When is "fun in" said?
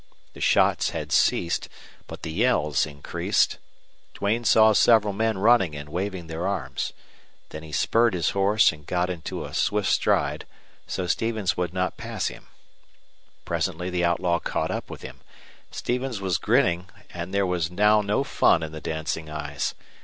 18.23-18.71